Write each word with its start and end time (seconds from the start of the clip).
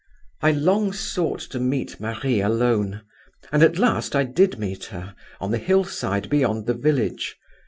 "I 0.41 0.49
long 0.51 0.93
sought 0.93 1.41
to 1.41 1.59
meet 1.59 1.99
Marie 1.99 2.41
alone; 2.41 3.03
and 3.51 3.61
at 3.61 3.77
last 3.77 4.15
I 4.15 4.23
did 4.23 4.57
meet 4.57 4.85
her, 4.85 5.13
on 5.39 5.51
the 5.51 5.59
hillside 5.59 6.27
beyond 6.27 6.65
the 6.65 6.73
village. 6.73 7.35